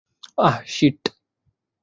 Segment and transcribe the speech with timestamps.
[0.37, 1.01] আহ, sheet!